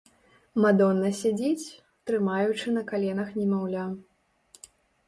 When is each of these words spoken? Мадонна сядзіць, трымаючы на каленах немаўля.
Мадонна 0.63 1.11
сядзіць, 1.19 1.71
трымаючы 2.09 2.67
на 2.79 2.87
каленах 2.89 3.29
немаўля. 3.43 3.89